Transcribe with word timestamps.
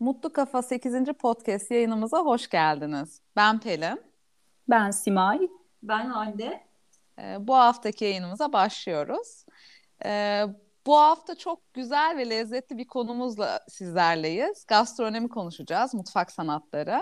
Mutlu 0.00 0.32
Kafa 0.32 0.62
8. 0.62 1.12
podcast 1.12 1.70
yayınımıza 1.70 2.18
hoş 2.18 2.48
geldiniz. 2.48 3.20
Ben 3.36 3.60
Pelin. 3.60 4.02
Ben 4.68 4.90
Simay. 4.90 5.38
Ben 5.82 6.06
Hande. 6.06 6.60
Ee, 7.18 7.36
bu 7.40 7.54
haftaki 7.54 8.04
yayınımıza 8.04 8.52
başlıyoruz. 8.52 9.44
Ee, 10.04 10.44
bu 10.86 10.96
hafta 10.96 11.34
çok 11.34 11.74
güzel 11.74 12.16
ve 12.16 12.30
lezzetli 12.30 12.78
bir 12.78 12.86
konumuzla 12.86 13.60
sizlerleyiz. 13.68 14.66
Gastronomi 14.66 15.28
konuşacağız, 15.28 15.94
mutfak 15.94 16.32
sanatları. 16.32 17.00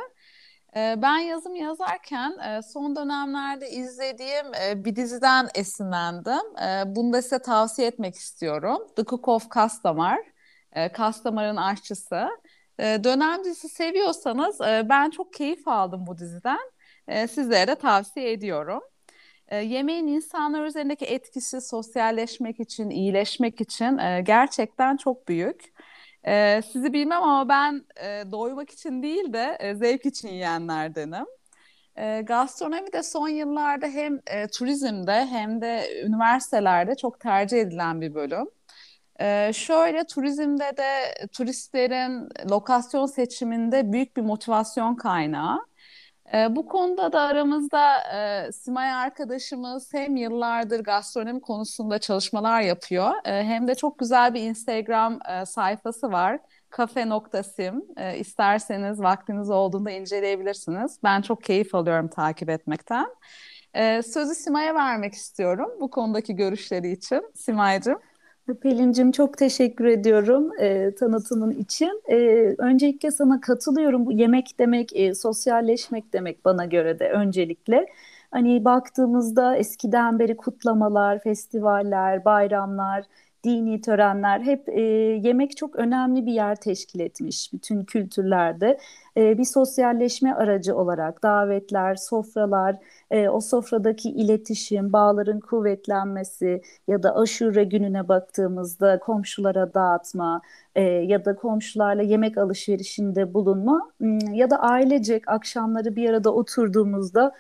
Ee, 0.77 0.95
ben 1.03 1.19
yazım 1.19 1.55
yazarken 1.55 2.39
e, 2.39 2.63
son 2.63 2.97
dönemlerde 2.97 3.71
izlediğim 3.71 4.55
e, 4.63 4.85
bir 4.85 4.97
diziden 4.97 5.49
esinlendim. 5.55 6.57
E, 6.63 6.83
bunu 6.87 7.13
da 7.13 7.23
size 7.23 7.39
tavsiye 7.39 7.89
etmek 7.89 8.15
istiyorum. 8.15 8.79
The 8.97 9.05
Cook 9.05 9.29
of 9.29 9.49
Kastamar, 9.49 10.19
Kastamar'ın 10.93 11.57
aşçısı. 11.57 12.29
Dönem 12.79 13.45
dizisi 13.45 13.69
seviyorsanız 13.69 14.61
ben 14.61 15.11
çok 15.11 15.33
keyif 15.33 15.69
aldım 15.69 16.07
bu 16.07 16.19
diziden. 16.19 16.59
Sizlere 17.29 17.67
de 17.67 17.75
tavsiye 17.75 18.33
ediyorum. 18.33 18.83
Yemeğin 19.53 20.07
insanlar 20.07 20.65
üzerindeki 20.65 21.05
etkisi 21.05 21.61
sosyalleşmek 21.61 22.61
için, 22.61 22.91
iyileşmek 22.91 23.61
için 23.61 23.97
gerçekten 24.25 24.97
çok 24.97 25.29
büyük. 25.29 25.73
Ee, 26.27 26.63
sizi 26.73 26.93
bilmem 26.93 27.23
ama 27.23 27.49
ben 27.49 27.85
e, 27.97 28.33
doymak 28.33 28.71
için 28.71 29.03
değil 29.03 29.33
de 29.33 29.57
e, 29.61 29.75
zevk 29.75 30.07
için 30.07 30.29
yiyenlerdenim. 30.29 31.27
E, 31.97 32.21
gastronomi 32.23 32.93
de 32.93 33.03
son 33.03 33.29
yıllarda 33.29 33.87
hem 33.87 34.21
e, 34.27 34.47
turizmde 34.49 35.27
hem 35.27 35.61
de 35.61 36.03
üniversitelerde 36.07 36.95
çok 36.97 37.21
tercih 37.21 37.59
edilen 37.61 38.01
bir 38.01 38.15
bölüm. 38.15 38.47
E, 39.21 39.53
şöyle 39.53 40.05
turizmde 40.05 40.77
de 40.77 41.15
turistlerin 41.33 42.29
lokasyon 42.51 43.07
seçiminde 43.07 43.93
büyük 43.93 44.17
bir 44.17 44.23
motivasyon 44.23 44.95
kaynağı. 44.95 45.59
E, 46.35 46.57
bu 46.57 46.67
konuda 46.67 47.13
da 47.13 47.21
aramızda 47.21 47.99
e, 48.15 48.53
Simay 48.53 48.91
arkadaşımız 48.91 49.95
hem 49.95 50.17
yıllardır 50.17 50.81
gastronomi 50.85 51.41
konusunda 51.41 51.99
çalışmalar 51.99 52.61
yapıyor 52.61 53.13
e, 53.25 53.45
hem 53.45 53.69
de 53.69 53.75
çok 53.75 53.99
güzel 53.99 54.35
bir 54.35 54.43
Instagram 54.43 55.19
e, 55.29 55.47
sayfası 55.47 56.13
var. 56.13 56.39
Kafe.sim. 56.71 57.85
E, 57.97 58.19
isterseniz 58.19 59.01
vaktiniz 59.01 59.51
olduğunda 59.51 59.91
inceleyebilirsiniz. 59.91 60.99
Ben 61.05 61.23
çok 61.23 61.43
keyif 61.43 61.75
alıyorum 61.75 62.09
takip 62.09 62.51
etmekten. 62.51 63.07
E, 63.75 64.03
sözü 64.03 64.35
Simay'a 64.35 64.75
vermek 64.75 65.15
istiyorum 65.15 65.71
bu 65.81 65.91
konudaki 65.91 66.37
görüşleri 66.37 66.91
için. 66.93 67.23
Simay'cığım. 67.35 68.01
Pelin'cim 68.55 69.13
çok 69.13 69.39
teşekkür 69.39 69.85
ediyorum 69.85 70.51
e, 70.61 70.95
tanıtımın 70.95 71.51
için. 71.51 72.03
E, 72.09 72.17
öncelikle 72.59 73.11
sana 73.11 73.41
katılıyorum. 73.41 74.07
Bu 74.07 74.13
yemek 74.13 74.59
demek, 74.59 74.97
e, 74.97 75.15
sosyalleşmek 75.15 76.13
demek 76.13 76.45
bana 76.45 76.65
göre 76.65 76.99
de 76.99 77.11
öncelikle. 77.11 77.87
Hani 78.31 78.65
baktığımızda 78.65 79.57
eskiden 79.57 80.19
beri 80.19 80.37
kutlamalar, 80.37 81.19
festivaller, 81.23 82.25
bayramlar, 82.25 83.05
dini 83.45 83.81
törenler 83.81 84.41
hep 84.41 84.69
e, 84.69 84.81
yemek 85.23 85.57
çok 85.57 85.77
önemli 85.77 86.27
bir 86.27 86.33
yer 86.33 86.57
teşkil 86.57 87.01
etmiş 87.01 87.53
bütün 87.53 87.85
kültürlerde. 87.85 88.79
E, 89.19 89.39
bir 89.39 89.45
sosyalleşme 89.45 90.33
aracı 90.35 90.77
olarak 90.77 91.23
davetler, 91.23 91.95
sofralar, 91.95 92.77
e, 93.11 93.29
o 93.29 93.41
sofradaki 93.41 94.11
iletişim, 94.11 94.93
bağların 94.93 95.41
kuvvetlenmesi 95.41 96.63
ya 96.89 97.03
da 97.03 97.17
aşure 97.17 97.65
gününe 97.65 98.09
baktığımızda 98.09 98.99
komşulara 98.99 99.75
dağıtma 99.75 100.41
e, 100.75 100.83
ya 100.83 101.25
da 101.25 101.37
komşularla 101.37 102.03
yemek 102.03 102.39
alışverişinde 102.39 103.35
bulunma 103.35 103.91
ya 104.33 104.51
da 104.51 104.57
ailecek 104.57 105.29
akşamları 105.29 105.97
bir 105.97 106.11
arada 106.11 106.35
oturduğumuzda 106.35 107.33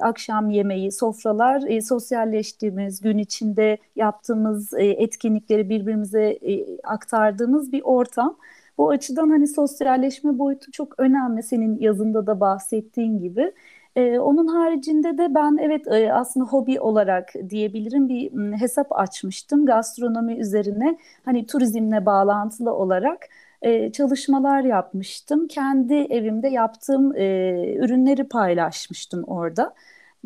akşam 0.00 0.50
yemeği, 0.50 0.92
sofralar, 0.92 1.80
sosyalleştiğimiz, 1.80 3.00
gün 3.00 3.18
içinde 3.18 3.78
yaptığımız 3.96 4.74
etkinlikleri 4.78 5.68
birbirimize 5.68 6.38
aktardığımız 6.84 7.72
bir 7.72 7.82
ortam. 7.84 8.36
Bu 8.78 8.90
açıdan 8.90 9.28
hani 9.30 9.46
sosyalleşme 9.48 10.38
boyutu 10.38 10.70
çok 10.72 11.00
önemli 11.00 11.42
senin 11.42 11.78
yazında 11.80 12.26
da 12.26 12.40
bahsettiğin 12.40 13.18
gibi. 13.18 13.52
Ee, 13.96 14.18
onun 14.18 14.46
haricinde 14.46 15.18
de 15.18 15.34
ben 15.34 15.56
evet 15.60 15.86
e, 15.88 16.12
aslında 16.12 16.46
hobi 16.46 16.80
olarak 16.80 17.32
diyebilirim 17.50 18.08
bir 18.08 18.32
hesap 18.60 18.86
açmıştım 18.98 19.66
gastronomi 19.66 20.34
üzerine 20.34 20.98
hani 21.24 21.46
turizmle 21.46 22.06
bağlantılı 22.06 22.74
olarak 22.74 23.28
e, 23.62 23.92
çalışmalar 23.92 24.60
yapmıştım. 24.64 25.48
Kendi 25.48 25.94
evimde 25.94 26.48
yaptığım 26.48 27.16
e, 27.16 27.74
ürünleri 27.76 28.24
paylaşmıştım 28.28 29.24
orada. 29.24 29.74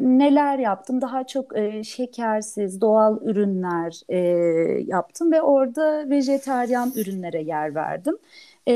Neler 0.00 0.58
yaptım? 0.58 1.00
Daha 1.00 1.26
çok 1.26 1.58
e, 1.58 1.84
şekersiz, 1.84 2.80
doğal 2.80 3.22
ürünler 3.22 4.00
e, 4.08 4.18
yaptım 4.86 5.32
ve 5.32 5.42
orada 5.42 6.10
vejeteryan 6.10 6.92
ürünlere 6.96 7.42
yer 7.42 7.74
verdim. 7.74 8.16
E, 8.66 8.72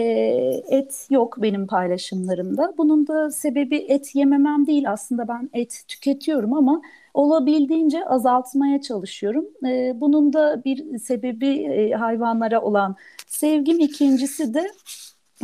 et 0.68 1.06
yok 1.10 1.36
benim 1.42 1.66
paylaşımlarımda. 1.66 2.74
Bunun 2.78 3.06
da 3.06 3.30
sebebi 3.30 3.76
et 3.76 4.14
yememem 4.14 4.66
değil. 4.66 4.90
Aslında 4.92 5.28
ben 5.28 5.50
et 5.52 5.84
tüketiyorum 5.88 6.52
ama 6.54 6.82
olabildiğince 7.14 8.04
azaltmaya 8.06 8.80
çalışıyorum. 8.80 9.46
E, 9.66 10.00
bunun 10.00 10.32
da 10.32 10.64
bir 10.64 10.98
sebebi 10.98 11.48
e, 11.64 11.90
hayvanlara 11.92 12.62
olan 12.62 12.96
sevgim. 13.26 13.80
İkincisi 13.80 14.54
de 14.54 14.66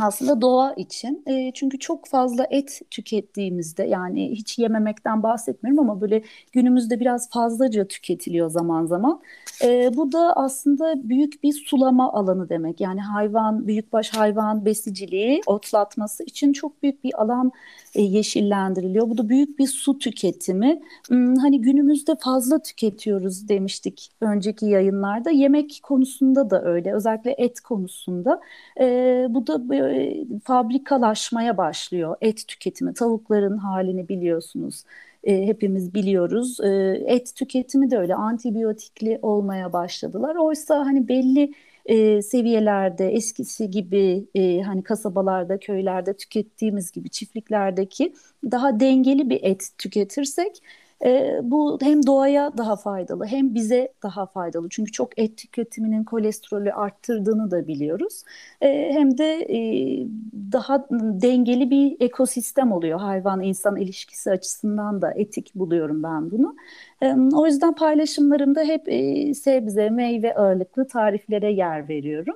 aslında 0.01 0.41
doğa 0.41 0.73
için. 0.73 1.23
E, 1.27 1.51
çünkü 1.53 1.79
çok 1.79 2.07
fazla 2.07 2.47
et 2.49 2.81
tükettiğimizde 2.91 3.83
yani 3.83 4.31
hiç 4.31 4.59
yememekten 4.59 5.23
bahsetmiyorum 5.23 5.89
ama 5.89 6.01
böyle 6.01 6.23
günümüzde 6.51 6.99
biraz 6.99 7.29
fazlaca 7.29 7.87
tüketiliyor 7.87 8.49
zaman 8.49 8.85
zaman. 8.85 9.21
E, 9.63 9.91
bu 9.97 10.11
da 10.11 10.33
aslında 10.35 11.09
büyük 11.09 11.43
bir 11.43 11.53
sulama 11.53 12.13
alanı 12.13 12.49
demek. 12.49 12.81
Yani 12.81 13.01
hayvan, 13.01 13.67
büyükbaş 13.67 14.09
hayvan 14.13 14.65
besiciliği, 14.65 15.41
otlatması 15.45 16.23
için 16.23 16.53
çok 16.53 16.83
büyük 16.83 17.03
bir 17.03 17.21
alan 17.21 17.51
e, 17.95 18.01
yeşillendiriliyor. 18.01 19.09
Bu 19.09 19.17
da 19.17 19.29
büyük 19.29 19.59
bir 19.59 19.67
su 19.67 19.99
tüketimi. 19.99 20.81
Hmm, 21.07 21.35
hani 21.35 21.61
günümüzde 21.61 22.15
fazla 22.19 22.61
tüketiyoruz 22.63 23.49
demiştik 23.49 24.09
önceki 24.21 24.65
yayınlarda. 24.65 25.29
Yemek 25.31 25.79
konusunda 25.83 26.49
da 26.49 26.63
öyle. 26.63 26.93
Özellikle 26.93 27.35
et 27.37 27.59
konusunda. 27.59 28.41
E, 28.79 29.27
bu 29.29 29.47
da 29.47 29.69
e, 29.91 30.25
fabrikalaşmaya 30.43 31.57
başlıyor. 31.57 32.15
Et 32.21 32.47
tüketimi. 32.47 32.93
Tavukların 32.93 33.57
halini 33.57 34.09
biliyorsunuz. 34.09 34.83
E, 35.23 35.47
hepimiz 35.47 35.93
biliyoruz. 35.93 36.59
E, 36.63 36.69
et 37.07 37.35
tüketimi 37.35 37.91
de 37.91 37.97
öyle 37.97 38.15
antibiyotikli 38.15 39.19
olmaya 39.21 39.73
başladılar. 39.73 40.35
Oysa 40.35 40.85
hani 40.85 41.07
belli 41.07 41.53
e, 41.85 42.21
seviyelerde 42.21 43.09
eskisi 43.09 43.69
gibi 43.69 44.25
e, 44.35 44.61
hani 44.61 44.83
kasabalarda, 44.83 45.59
köylerde 45.59 46.13
tükettiğimiz 46.13 46.91
gibi 46.91 47.09
çiftliklerdeki 47.09 48.13
daha 48.51 48.79
dengeli 48.79 49.29
bir 49.29 49.39
et 49.43 49.69
tüketirsek 49.77 50.63
e, 51.05 51.39
bu 51.43 51.77
hem 51.81 52.05
doğaya 52.05 52.57
daha 52.57 52.75
faydalı 52.75 53.25
hem 53.25 53.55
bize 53.55 53.93
daha 54.03 54.25
faydalı. 54.25 54.69
Çünkü 54.69 54.91
çok 54.91 55.19
et 55.19 55.37
tüketiminin 55.37 56.03
kolesterolü 56.03 56.73
arttırdığını 56.73 57.51
da 57.51 57.67
biliyoruz. 57.67 58.23
E, 58.61 58.91
hem 58.93 59.17
de 59.17 59.33
e, 59.33 59.59
daha 60.51 60.87
dengeli 60.91 61.69
bir 61.69 61.97
ekosistem 61.99 62.71
oluyor 62.71 62.99
hayvan 62.99 63.41
insan 63.41 63.75
ilişkisi 63.75 64.31
açısından 64.31 65.01
da 65.01 65.11
etik 65.11 65.55
buluyorum 65.55 66.03
ben 66.03 66.31
bunu. 66.31 66.55
E, 67.01 67.15
o 67.33 67.45
yüzden 67.45 67.75
paylaşımlarımda 67.75 68.61
hep 68.63 68.81
e, 68.89 69.33
sebze, 69.33 69.89
meyve 69.89 70.35
ağırlıklı 70.35 70.87
tariflere 70.87 71.51
yer 71.51 71.89
veriyorum. 71.89 72.35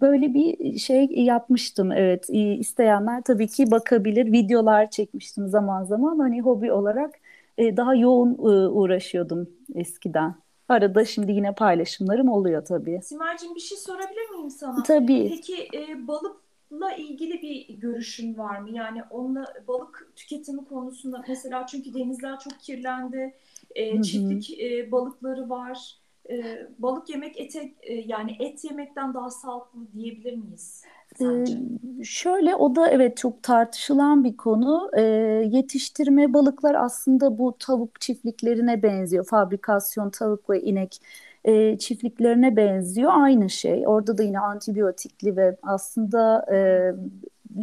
Böyle 0.00 0.34
bir 0.34 0.78
şey 0.78 1.06
yapmıştım 1.06 1.92
evet 1.92 2.30
isteyenler 2.60 3.22
tabii 3.22 3.46
ki 3.48 3.70
bakabilir 3.70 4.32
videolar 4.32 4.90
çekmiştim 4.90 5.48
zaman 5.48 5.84
zaman 5.84 6.18
hani 6.18 6.40
hobi 6.40 6.72
olarak 6.72 7.10
e, 7.58 7.76
daha 7.76 7.94
yoğun 7.94 8.32
e, 8.32 8.68
uğraşıyordum 8.68 9.48
eskiden. 9.74 10.34
Arada 10.68 11.04
şimdi 11.04 11.32
yine 11.32 11.54
paylaşımlarım 11.54 12.28
oluyor 12.28 12.64
tabii. 12.64 13.00
Simer'cim 13.02 13.54
bir 13.54 13.60
şey 13.60 13.78
sorabilir 13.78 14.30
miyim 14.30 14.50
sana? 14.50 14.82
Tabii. 14.82 15.28
Peki 15.28 15.68
e, 15.74 16.08
balıkla 16.08 16.92
ilgili 16.92 17.42
bir 17.42 17.74
görüşün 17.74 18.38
var 18.38 18.58
mı? 18.58 18.70
Yani 18.70 19.02
onunla 19.10 19.44
balık 19.68 20.12
tüketimi 20.16 20.64
konusunda 20.64 21.24
mesela 21.28 21.66
çünkü 21.66 21.94
denizler 21.94 22.38
çok 22.38 22.60
kirlendi. 22.60 23.34
E, 23.74 24.02
çiftlik 24.02 24.60
e, 24.60 24.92
balıkları 24.92 25.50
var. 25.50 25.98
E, 26.30 26.66
balık 26.78 27.10
yemek 27.10 27.40
ete 27.40 27.74
e, 27.82 27.94
yani 27.94 28.36
et 28.40 28.64
yemekten 28.64 29.14
daha 29.14 29.30
sağlıklı 29.30 29.92
diyebilir 29.92 30.36
miyiz? 30.36 30.84
Ee, 31.20 31.44
şöyle 32.04 32.54
o 32.54 32.76
da 32.76 32.88
evet 32.88 33.16
çok 33.16 33.42
tartışılan 33.42 34.24
bir 34.24 34.36
konu. 34.36 34.90
Ee, 34.96 35.02
yetiştirme 35.52 36.32
balıklar 36.32 36.74
aslında 36.74 37.38
bu 37.38 37.56
tavuk 37.58 38.00
çiftliklerine 38.00 38.82
benziyor. 38.82 39.24
Fabrikasyon 39.24 40.10
tavuk 40.10 40.50
ve 40.50 40.60
inek 40.62 41.00
e, 41.44 41.78
çiftliklerine 41.78 42.56
benziyor. 42.56 43.12
Aynı 43.14 43.50
şey. 43.50 43.84
Orada 43.86 44.18
da 44.18 44.22
yine 44.22 44.40
antibiyotikli 44.40 45.36
ve 45.36 45.56
aslında 45.62 46.46
e, 46.52 46.58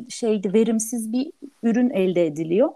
şeydi 0.10 0.54
verimsiz 0.54 1.14
bir 1.14 1.32
ürün 1.64 1.90
elde 1.90 2.26
ediliyor. 2.26 2.70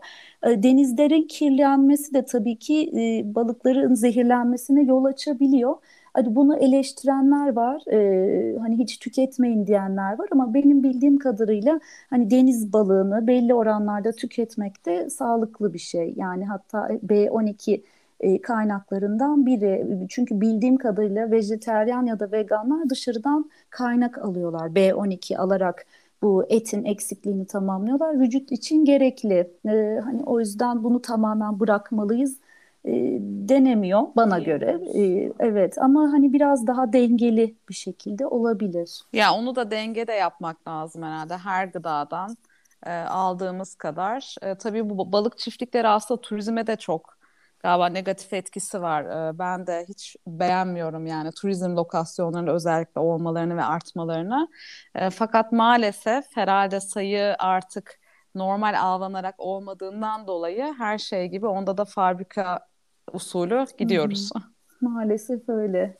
E, 0.44 0.63
denizlerin 0.63 1.27
kirlenmesi 1.27 2.13
de 2.13 2.25
tabii 2.25 2.56
ki 2.56 2.91
e, 2.95 3.35
balıkların 3.35 3.95
zehirlenmesine 3.95 4.83
yol 4.83 5.06
açabiliyor. 5.06 5.75
Hani 6.13 6.35
bunu 6.35 6.57
eleştirenler 6.57 7.53
var, 7.53 7.81
e, 7.91 8.57
hani 8.59 8.77
hiç 8.77 9.00
tüketmeyin 9.00 9.67
diyenler 9.67 10.19
var 10.19 10.27
ama 10.31 10.53
benim 10.53 10.83
bildiğim 10.83 11.17
kadarıyla 11.17 11.79
hani 12.09 12.29
deniz 12.29 12.73
balığını 12.73 13.27
belli 13.27 13.53
oranlarda 13.53 14.11
tüketmek 14.11 14.85
de 14.85 15.09
sağlıklı 15.09 15.73
bir 15.73 15.79
şey. 15.79 16.13
Yani 16.17 16.45
hatta 16.45 16.89
B12 17.03 17.81
e, 18.19 18.41
kaynaklarından 18.41 19.45
biri. 19.45 19.85
Çünkü 20.09 20.41
bildiğim 20.41 20.77
kadarıyla 20.77 21.31
vejeteryan 21.31 22.06
ya 22.06 22.19
da 22.19 22.31
veganlar 22.31 22.89
dışarıdan 22.89 23.50
kaynak 23.69 24.17
alıyorlar. 24.17 24.69
B12 24.75 25.38
alarak 25.38 25.85
bu 26.21 26.45
etin 26.50 26.86
eksikliğini 26.86 27.48
tamamlıyorlar. 27.48 28.19
Vücut 28.19 28.51
için 28.51 28.86
gerekli. 28.86 29.51
E, 29.66 30.00
hani 30.04 30.24
o 30.25 30.39
yüzden 30.39 30.83
bunu 30.83 31.01
tamamen 31.01 31.60
bırakmalıyız 31.60 32.38
e, 32.86 32.92
denemiyor 33.21 34.01
bana 34.16 34.39
göre. 34.39 34.80
E, 34.95 35.31
evet 35.39 35.77
ama 35.77 36.01
hani 36.01 36.33
biraz 36.33 36.68
daha 36.68 36.94
dengeli 36.94 37.56
bir 37.69 37.74
şekilde 37.74 38.27
olabilir. 38.27 39.01
Ya 39.13 39.33
onu 39.33 39.56
da 39.56 39.71
dengede 39.71 40.13
yapmak 40.13 40.68
lazım 40.68 41.04
herhalde 41.04 41.38
her 41.38 41.66
gıdadan 41.66 42.38
e, 42.86 42.92
aldığımız 42.92 43.75
kadar. 43.75 44.36
E, 44.42 44.56
tabii 44.56 44.89
bu 44.89 45.12
balık 45.12 45.38
çiftlikleri 45.38 45.88
aslında 45.88 46.21
turizme 46.21 46.68
de 46.68 46.75
çok 46.75 47.19
galiba 47.59 47.89
negatif 47.89 48.33
etkisi 48.33 48.81
var. 48.81 49.03
E, 49.03 49.39
ben 49.39 49.67
de 49.67 49.85
hiç 49.89 50.15
beğenmiyorum 50.27 51.06
yani 51.06 51.31
turizm 51.31 51.75
lokasyonlarında 51.75 52.51
özellikle 52.51 53.01
olmalarını 53.01 53.57
ve 53.57 53.63
artmalarını. 53.63 54.47
E, 54.95 55.09
fakat 55.09 55.51
maalesef 55.51 56.25
herhalde 56.35 56.79
sayı 56.79 57.35
artık 57.39 58.00
normal 58.35 58.81
avlanarak 58.81 59.35
olmadığından 59.38 60.27
dolayı 60.27 60.73
her 60.77 60.97
şey 60.97 61.27
gibi 61.27 61.47
onda 61.47 61.77
da 61.77 61.85
fabrika 61.85 62.67
usulü 63.13 63.65
gidiyoruz. 63.77 64.29
Hı 64.35 64.39
hı. 64.39 64.44
Maalesef 64.81 65.50
öyle. 65.50 66.00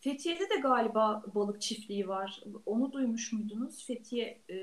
Fethiye'de 0.00 0.40
de 0.40 0.60
galiba 0.62 1.22
balık 1.34 1.60
çiftliği 1.60 2.08
var. 2.08 2.42
Onu 2.66 2.92
duymuş 2.92 3.32
muydunuz? 3.32 3.86
Fethiye 3.86 4.42
e, 4.48 4.56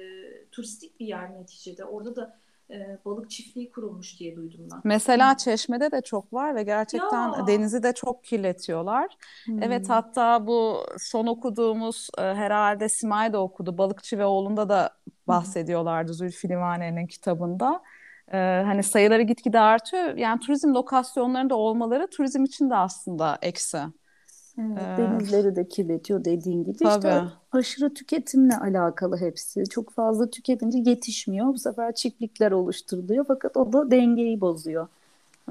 turistik 0.51 0.99
bir 0.99 1.05
yer 1.05 1.33
neticede. 1.33 1.85
Orada 1.85 2.15
da 2.15 2.39
e, 2.69 3.00
balık 3.06 3.30
çiftliği 3.30 3.71
kurulmuş 3.71 4.19
diye 4.19 4.36
duydum 4.36 4.68
ben. 4.71 4.80
Mesela 4.83 5.38
Çeşme'de 5.38 5.92
de 5.92 6.01
çok 6.01 6.33
var 6.33 6.56
ve 6.56 6.63
gerçekten 6.63 7.33
ya. 7.33 7.48
denizi 7.48 7.83
de 7.83 7.94
çok 7.94 8.24
kirletiyorlar. 8.24 9.18
Hmm. 9.45 9.63
Evet 9.63 9.89
hatta 9.89 10.48
bu 10.48 10.86
son 11.00 11.27
okuduğumuz 11.27 12.10
e, 12.18 12.21
herhalde 12.21 12.89
Simay 12.89 13.33
da 13.33 13.42
okudu. 13.42 13.77
Balıkçı 13.77 14.18
ve 14.18 14.25
oğlunda 14.25 14.69
da 14.69 14.89
bahsediyorlardı 15.27 16.07
hmm. 16.07 16.18
Zülfü 16.18 16.50
Livaneli'nin 16.50 17.07
kitabında. 17.07 17.81
Ee, 18.33 18.38
hani 18.65 18.83
sayıları 18.83 19.21
gitgide 19.21 19.60
artıyor. 19.60 20.18
Yani 20.18 20.39
turizm 20.39 20.74
lokasyonlarında 20.74 21.56
olmaları 21.56 22.07
turizm 22.07 22.44
için 22.44 22.69
de 22.69 22.75
aslında 22.75 23.38
eksi. 23.42 23.80
Evet, 24.59 24.77
ee, 24.77 24.97
denizleri 24.97 25.55
de 25.55 25.67
kirletiyor 25.67 26.25
dediğin 26.25 26.63
gibi. 26.63 26.77
Tabii. 26.77 26.89
İşte 26.89 27.21
aşırı 27.51 27.94
tüketimle 27.94 28.57
alakalı 28.57 29.17
hepsi. 29.17 29.63
Çok 29.69 29.94
fazla 29.94 30.29
tüketince 30.29 30.89
yetişmiyor. 30.89 31.47
Bu 31.47 31.57
sefer 31.57 31.95
çiftlikler 31.95 32.51
oluşturuluyor 32.51 33.25
fakat 33.27 33.57
o 33.57 33.73
da 33.73 33.91
dengeyi 33.91 34.41
bozuyor. 34.41 34.88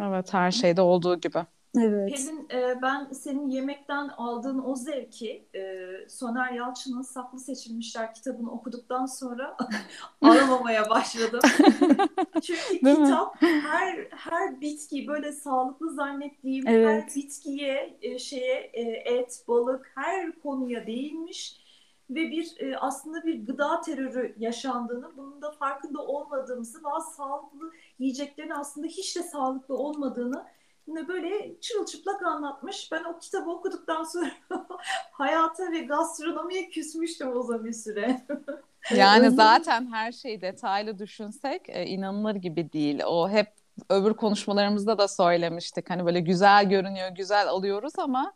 Evet 0.00 0.34
her 0.34 0.50
şeyde 0.50 0.82
olduğu 0.82 1.20
gibi. 1.20 1.38
Evet. 1.78 2.16
Pelin 2.16 2.48
e, 2.52 2.82
ben 2.82 3.08
senin 3.12 3.48
yemekten 3.48 4.08
aldığın 4.08 4.62
o 4.64 4.76
zevki 4.76 5.46
e, 5.54 5.88
Soner 6.08 6.52
Yalçın'ın 6.52 7.02
Saklı 7.02 7.40
Seçilmişler 7.40 8.14
kitabını 8.14 8.50
okuduktan 8.52 9.06
sonra 9.06 9.56
alamamaya 10.22 10.90
başladım. 10.90 11.40
Çünkü 12.42 12.84
Değil 12.84 12.96
kitap 12.96 13.42
mi? 13.42 13.48
her 13.48 14.08
her 14.10 14.60
bitki 14.60 15.06
böyle 15.06 15.32
sağlıklı 15.32 15.94
zannettiğim 15.94 16.68
evet. 16.68 16.86
her 16.86 17.14
bitkiye 17.16 17.98
e, 18.02 18.18
şeye 18.18 18.70
e, 18.72 18.82
et, 19.14 19.44
balık 19.48 19.92
her 19.94 20.32
konuya 20.32 20.86
değinmiş 20.86 21.62
ve 22.10 22.30
bir 22.30 22.54
e, 22.58 22.76
aslında 22.78 23.22
bir 23.26 23.46
gıda 23.46 23.80
terörü 23.80 24.34
yaşandığını, 24.38 25.16
bunun 25.16 25.42
da 25.42 25.50
farkında 25.50 26.02
olmadığımızı, 26.02 26.84
bazı 26.84 27.14
sağlıklı 27.14 27.72
yiyeceklerin 27.98 28.50
aslında 28.50 28.86
hiç 28.86 29.16
de 29.16 29.22
sağlıklı 29.22 29.76
olmadığını 29.76 30.44
böyle 30.86 31.60
çırılçıplak 31.60 32.22
anlatmış. 32.22 32.92
Ben 32.92 33.04
o 33.04 33.18
kitabı 33.18 33.50
okuduktan 33.50 34.04
sonra 34.04 34.30
hayata 35.12 35.72
ve 35.72 35.80
gastronomiye 35.80 36.68
küsmüştüm 36.70 37.36
o 37.36 37.42
zaman 37.42 37.64
bir 37.64 37.72
süre. 37.72 38.26
yani 38.96 39.30
zaten 39.30 39.92
her 39.92 40.12
şeyi 40.12 40.40
detaylı 40.40 40.98
düşünsek 40.98 41.62
e, 41.68 41.86
inanılır 41.86 42.34
gibi 42.34 42.72
değil. 42.72 43.02
O 43.06 43.28
hep 43.30 43.52
öbür 43.90 44.14
konuşmalarımızda 44.14 44.98
da 44.98 45.08
söylemiştik. 45.08 45.90
Hani 45.90 46.06
böyle 46.06 46.20
güzel 46.20 46.68
görünüyor, 46.68 47.08
güzel 47.08 47.48
alıyoruz 47.48 47.92
ama 47.98 48.32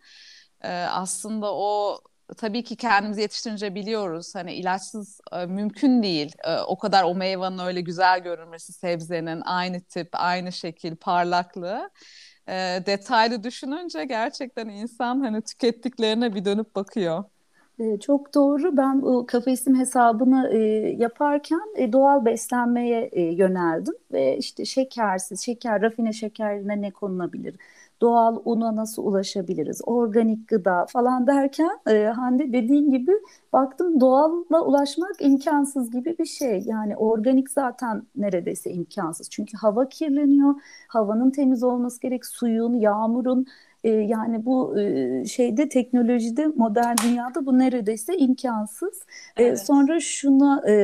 e, 0.63 0.69
aslında 0.73 1.55
o 1.55 2.01
tabii 2.37 2.65
ki 2.65 2.77
kendimizi 2.77 3.21
yetiştirince 3.21 3.75
biliyoruz. 3.75 4.35
Hani 4.35 4.55
ilaçsız 4.55 5.21
e, 5.33 5.47
mümkün 5.47 6.03
değil. 6.03 6.33
E, 6.45 6.59
o 6.59 6.79
kadar 6.79 7.05
o 7.05 7.15
meyvanın 7.15 7.67
öyle 7.67 7.81
güzel 7.81 8.21
görünmesi, 8.21 8.73
sebzenin 8.73 9.41
aynı 9.41 9.81
tip, 9.81 10.09
aynı 10.13 10.53
şekil, 10.53 10.97
parlaklığı 10.97 11.91
e, 12.49 12.83
detaylı 12.87 13.45
düşününce 13.45 14.05
gerçekten 14.05 14.69
insan 14.69 15.21
hani 15.21 15.43
tükettiklerine 15.43 16.35
bir 16.35 16.45
dönüp 16.45 16.75
bakıyor. 16.77 17.25
E, 17.79 18.01
çok 18.01 18.35
doğru. 18.35 18.77
Ben 18.77 19.03
bu 19.03 19.27
kafesim 19.27 19.75
hesabını 19.79 20.49
e, 20.53 20.59
yaparken 20.99 21.61
e, 21.77 21.93
doğal 21.93 22.25
beslenmeye 22.25 23.09
e, 23.13 23.23
yöneldim 23.23 23.95
ve 24.13 24.37
işte 24.39 24.65
şekersiz, 24.65 25.41
şeker, 25.41 25.83
rafine 25.83 26.13
şekerine 26.13 26.83
ne 26.83 26.91
konulabilir? 26.91 27.55
Doğal 28.01 28.43
una 28.45 28.77
nasıl 28.77 29.03
ulaşabiliriz, 29.05 29.81
organik 29.87 30.49
gıda 30.49 30.87
falan 30.87 31.27
derken 31.27 31.79
e, 31.89 32.05
Hande 32.05 32.53
dediğin 32.53 32.91
gibi 32.91 33.13
baktım 33.53 34.01
doğalla 34.01 34.65
ulaşmak 34.65 35.15
imkansız 35.21 35.91
gibi 35.91 36.19
bir 36.19 36.25
şey. 36.25 36.63
Yani 36.67 36.97
organik 36.97 37.51
zaten 37.51 38.03
neredeyse 38.17 38.71
imkansız. 38.71 39.31
Çünkü 39.31 39.57
hava 39.57 39.89
kirleniyor, 39.89 40.55
havanın 40.89 41.31
temiz 41.31 41.63
olması 41.63 42.01
gerek, 42.01 42.27
suyun, 42.27 42.75
yağmurun 42.75 43.47
e, 43.87 43.91
yani 43.91 44.45
bu 44.47 44.81
e, 44.81 45.25
şeyde 45.25 45.69
teknolojide 45.69 46.47
modern 46.47 46.97
dünyada 47.05 47.47
bu 47.47 47.59
neredeyse 47.59 48.17
imkansız. 48.17 49.03
E, 49.37 49.43
evet. 49.45 49.53
E, 49.53 49.57
sonra 49.65 50.01
şuna 50.01 50.71
e, 50.71 50.75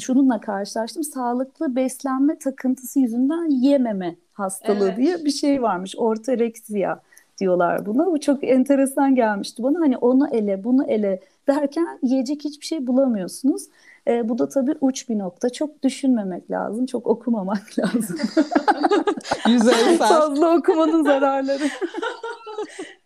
şununla 0.00 0.40
karşılaştım. 0.40 1.04
Sağlıklı 1.04 1.76
beslenme 1.76 2.38
takıntısı 2.38 3.00
yüzünden 3.00 3.50
yememe 3.50 4.16
hastalığı 4.32 4.88
evet. 4.88 4.96
diye 4.96 5.24
bir 5.24 5.30
şey 5.30 5.62
varmış. 5.62 5.94
Ortoreksiya 5.98 7.00
diyorlar 7.40 7.86
buna. 7.86 8.06
Bu 8.06 8.20
çok 8.20 8.44
enteresan 8.44 9.14
gelmişti 9.14 9.62
bana. 9.62 9.80
Hani 9.80 9.96
onu 9.96 10.28
ele, 10.28 10.64
bunu 10.64 10.84
ele 10.84 11.20
derken 11.48 11.98
yiyecek 12.02 12.44
hiçbir 12.44 12.66
şey 12.66 12.86
bulamıyorsunuz. 12.86 13.62
E, 14.08 14.28
bu 14.28 14.38
da 14.38 14.48
tabii 14.48 14.74
uç 14.80 15.08
bir 15.08 15.18
nokta. 15.18 15.50
Çok 15.50 15.82
düşünmemek 15.82 16.50
lazım, 16.50 16.86
çok 16.86 17.06
okumamak 17.06 17.78
lazım. 17.78 18.18
Yüzeysel. 19.48 19.98
Fazla 20.08 20.56
okumanın 20.56 21.04
zararları. 21.04 21.64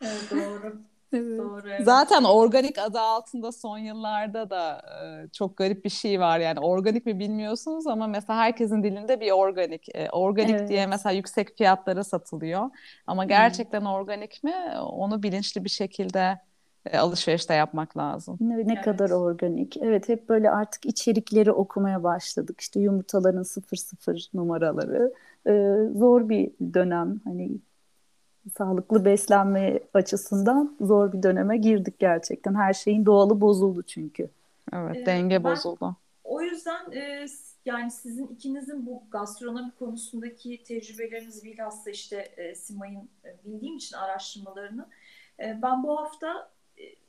evet, 0.02 0.30
doğru. 0.30 0.82
Evet. 1.14 1.38
Doğru, 1.38 1.68
evet. 1.68 1.84
Zaten 1.84 2.24
organik 2.24 2.78
adı 2.78 3.00
altında 3.00 3.52
son 3.52 3.78
yıllarda 3.78 4.50
da 4.50 4.82
e, 5.02 5.28
çok 5.28 5.56
garip 5.56 5.84
bir 5.84 5.90
şey 5.90 6.20
var 6.20 6.38
yani 6.38 6.60
organik 6.60 7.06
mi 7.06 7.18
bilmiyorsunuz 7.18 7.86
ama 7.86 8.06
mesela 8.06 8.38
herkesin 8.38 8.82
dilinde 8.82 9.20
bir 9.20 9.30
organik 9.30 9.88
e, 9.94 10.08
organik 10.10 10.54
evet. 10.54 10.68
diye 10.68 10.86
mesela 10.86 11.12
yüksek 11.12 11.56
fiyatlara 11.56 12.04
satılıyor 12.04 12.70
ama 13.06 13.24
gerçekten 13.24 13.80
hmm. 13.80 13.86
organik 13.86 14.44
mi 14.44 14.54
onu 14.80 15.22
bilinçli 15.22 15.64
bir 15.64 15.70
şekilde 15.70 16.38
e, 16.86 16.98
alışverişte 16.98 17.54
yapmak 17.54 17.96
lazım. 17.96 18.36
Ne, 18.40 18.56
ne 18.56 18.72
evet. 18.72 18.84
kadar 18.84 19.10
organik. 19.10 19.76
Evet 19.76 20.08
hep 20.08 20.28
böyle 20.28 20.50
artık 20.50 20.86
içerikleri 20.86 21.52
okumaya 21.52 22.02
başladık. 22.02 22.60
İşte 22.60 22.80
yumurtaların 22.80 23.42
sıfır 23.42 23.76
sıfır 23.76 24.28
numaraları. 24.34 25.12
Ee, 25.46 25.76
zor 25.98 26.28
bir 26.28 26.50
dönem. 26.74 27.20
Hani 27.24 27.50
sağlıklı 28.58 29.04
beslenme 29.04 29.80
açısından 29.94 30.76
zor 30.80 31.12
bir 31.12 31.22
döneme 31.22 31.56
girdik 31.56 31.98
gerçekten. 31.98 32.54
Her 32.54 32.72
şeyin 32.72 33.06
doğalı 33.06 33.40
bozuldu 33.40 33.82
çünkü. 33.82 34.30
Evet, 34.72 34.96
ee, 34.96 35.06
denge 35.06 35.44
bozuldu. 35.44 35.96
O 36.24 36.42
yüzden 36.42 36.92
e, 36.92 37.26
yani 37.64 37.90
sizin 37.90 38.26
ikinizin 38.26 38.86
bu 38.86 39.02
gastronomi 39.10 39.72
konusundaki 39.78 40.62
tecrübeleriniz 40.62 41.44
bilhassa 41.44 41.90
işte 41.90 42.16
e, 42.16 42.54
Simay'ın 42.54 43.08
e, 43.24 43.44
bildiğim 43.44 43.76
için 43.76 43.96
araştırmalarını 43.96 44.86
E, 45.40 45.58
ben 45.62 45.82
bu 45.82 46.00
hafta 46.00 46.50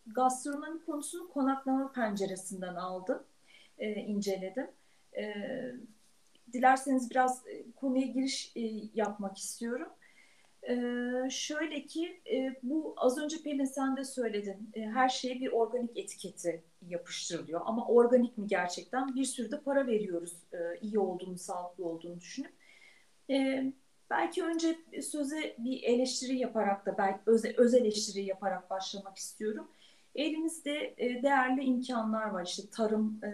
gastronomi 0.06 0.86
konusunu 0.86 1.30
konaklama 1.30 1.92
penceresinden 1.92 2.76
aldım, 2.76 3.24
e, 3.78 3.92
inceledim. 3.92 4.68
E, 5.18 5.34
dilerseniz 6.54 7.12
biraz 7.12 7.48
e, 7.48 7.72
konuya 7.72 8.06
giriş 8.06 8.52
e, 8.56 8.62
yapmak 8.94 9.38
istiyorum. 9.38 9.90
Ee, 10.70 11.30
şöyle 11.30 11.86
ki 11.86 12.22
e, 12.32 12.56
bu 12.64 12.94
az 12.98 13.18
önce 13.18 13.38
Pelin 13.44 13.66
sen 13.66 13.98
de 13.98 14.04
söyledin. 14.04 14.70
E, 14.74 14.82
her 14.82 15.10
şeye 15.10 15.40
bir 15.40 15.52
organik 15.52 15.98
etiketi 15.98 16.64
yapıştırılıyor. 16.88 17.62
Ama 17.66 17.88
organik 17.88 18.38
mi 18.38 18.48
gerçekten? 18.48 19.16
Bir 19.16 19.24
sürü 19.24 19.52
de 19.52 19.62
para 19.62 19.88
veriyoruz 19.88 20.34
e, 20.54 20.58
iyi 20.82 21.00
olduğunu, 21.00 21.38
sağlıklı 21.38 21.86
olduğunu 21.86 22.20
düşünüp. 22.20 22.52
E, 23.30 23.64
belki 24.10 24.44
önce 24.44 24.76
söze 25.02 25.56
bir 25.58 25.84
eleştiri 25.84 26.38
yaparak 26.38 26.86
da 26.86 26.98
belki 26.98 27.20
öz, 27.26 27.46
öz 27.46 27.74
eleştiri 27.74 28.26
yaparak 28.26 28.70
başlamak 28.70 29.18
istiyorum. 29.18 29.68
Elimizde 30.16 30.94
e, 30.98 31.24
değerli 31.24 31.64
imkanlar 31.64 32.30
var. 32.30 32.46
İşte 32.46 32.64
tarım 32.72 33.20
e, 33.24 33.30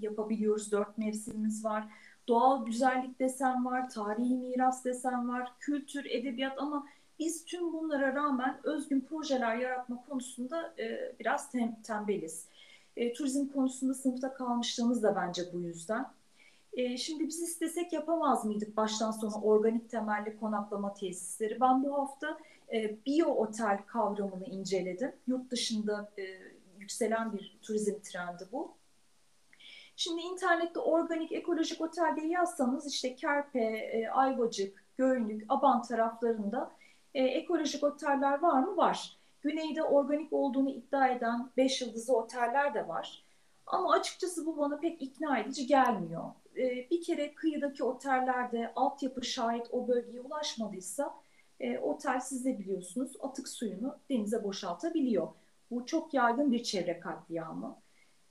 yapabiliyoruz. 0.00 0.72
Dört 0.72 0.98
mevsimimiz 0.98 1.64
var 1.64 1.88
doğal 2.30 2.66
güzellik 2.66 3.20
desen 3.20 3.64
var, 3.64 3.90
tarihi 3.90 4.34
miras 4.34 4.84
desen 4.84 5.28
var, 5.28 5.52
kültür, 5.60 6.04
edebiyat 6.04 6.58
ama 6.58 6.86
biz 7.18 7.44
tüm 7.44 7.72
bunlara 7.72 8.14
rağmen 8.14 8.60
özgün 8.62 9.00
projeler 9.00 9.56
yaratma 9.56 10.04
konusunda 10.08 10.74
e, 10.78 11.14
biraz 11.20 11.50
tem, 11.50 11.82
tembeliz. 11.82 12.46
Turizm 13.16 13.48
konusunda 13.48 13.94
sınıfta 13.94 14.34
kalmışlığımız 14.34 15.02
da 15.02 15.16
bence 15.16 15.42
bu 15.52 15.60
yüzden. 15.60 16.06
E, 16.72 16.96
şimdi 16.96 17.26
biz 17.26 17.42
istesek 17.42 17.92
yapamaz 17.92 18.44
mıydık 18.44 18.76
baştan 18.76 19.10
sona 19.10 19.42
organik 19.42 19.90
temelli 19.90 20.36
konaklama 20.36 20.94
tesisleri? 20.94 21.60
Ben 21.60 21.84
bu 21.84 21.94
hafta 21.94 22.38
e, 22.72 22.96
bio 23.06 23.28
otel 23.28 23.78
kavramını 23.86 24.44
inceledim. 24.44 25.12
Yurt 25.26 25.50
dışında 25.50 26.12
e, 26.18 26.22
yükselen 26.78 27.32
bir 27.32 27.58
turizm 27.62 28.00
trendi 28.00 28.44
bu. 28.52 28.74
Şimdi 29.96 30.22
internette 30.22 30.78
organik 30.78 31.32
ekolojik 31.32 31.80
otel 31.80 32.16
diye 32.16 32.28
yazsanız 32.28 32.94
işte 32.94 33.14
Kerpe, 33.14 33.60
e, 33.60 34.08
Ayvacık, 34.08 34.84
Gölnük, 34.96 35.44
Aban 35.48 35.82
taraflarında 35.82 36.70
e, 37.14 37.24
ekolojik 37.24 37.84
oteller 37.84 38.42
var 38.42 38.62
mı? 38.62 38.76
Var. 38.76 39.16
Güneyde 39.42 39.82
organik 39.82 40.32
olduğunu 40.32 40.70
iddia 40.70 41.08
eden 41.08 41.50
5 41.56 41.80
yıldızlı 41.80 42.16
oteller 42.16 42.74
de 42.74 42.88
var. 42.88 43.24
Ama 43.70 43.92
açıkçası 43.92 44.46
bu 44.46 44.58
bana 44.58 44.78
pek 44.78 45.02
ikna 45.02 45.38
edici 45.38 45.66
gelmiyor. 45.66 46.24
E, 46.56 46.90
bir 46.90 47.02
kere 47.02 47.34
kıyıdaki 47.34 47.84
otellerde 47.84 48.72
altyapı 48.76 49.24
şahit 49.24 49.66
o 49.72 49.88
bölgeye 49.88 50.20
ulaşmadıysa 50.20 51.14
e, 51.60 51.78
otel 51.78 52.20
siz 52.20 52.44
de 52.44 52.58
biliyorsunuz 52.58 53.12
atık 53.20 53.48
suyunu 53.48 53.98
denize 54.10 54.44
boşaltabiliyor. 54.44 55.28
Bu 55.70 55.86
çok 55.86 56.14
yaygın 56.14 56.52
bir 56.52 56.62
çevre 56.62 57.00
katliamı. 57.00 57.76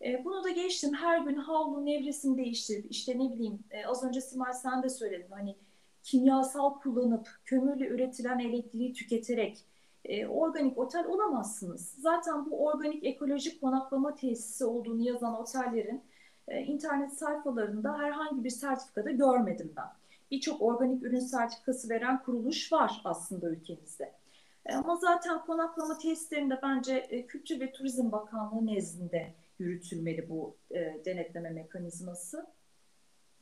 E, 0.05 0.25
bunu 0.25 0.43
da 0.43 0.49
geçtim. 0.49 0.93
Her 0.93 1.19
gün 1.19 1.35
havlu 1.35 1.85
nevresini 1.85 2.37
değiştirip 2.37 2.91
işte 2.91 3.19
ne 3.19 3.33
bileyim 3.33 3.59
e, 3.71 3.85
az 3.85 4.03
önce 4.03 4.21
Simay 4.21 4.53
sen 4.53 4.83
de 4.83 4.89
söyledin 4.89 5.31
hani 5.31 5.55
kimyasal 6.03 6.79
kullanıp 6.79 7.27
kömürle 7.45 7.87
üretilen 7.87 8.39
elektriği 8.39 8.93
tüketerek 8.93 9.57
e, 10.05 10.27
organik 10.27 10.77
otel 10.77 11.05
olamazsınız. 11.05 11.95
Zaten 11.97 12.51
bu 12.51 12.65
organik 12.65 13.03
ekolojik 13.03 13.61
konaklama 13.61 14.15
tesisi 14.15 14.65
olduğunu 14.65 15.01
yazan 15.01 15.39
otellerin 15.41 16.03
e, 16.47 16.61
internet 16.61 17.13
sayfalarında 17.13 17.97
herhangi 17.97 18.43
bir 18.43 18.49
sertifikada 18.49 19.11
görmedim 19.11 19.73
ben. 19.77 19.87
Birçok 20.31 20.61
organik 20.61 21.03
ürün 21.03 21.19
sertifikası 21.19 21.89
veren 21.89 22.23
kuruluş 22.23 22.73
var 22.73 23.01
aslında 23.03 23.49
ülkemizde. 23.49 24.13
E, 24.65 24.75
ama 24.75 24.95
zaten 24.95 25.45
konaklama 25.45 25.97
tesislerinde 25.97 26.59
bence 26.63 26.93
e, 26.95 27.27
Kültür 27.27 27.59
ve 27.59 27.71
Turizm 27.71 28.11
Bakanlığı 28.11 28.65
nezdinde 28.65 29.33
yürütülmeli 29.59 30.29
bu 30.29 30.55
e, 30.71 31.01
denetleme 31.05 31.49
mekanizması. 31.49 32.47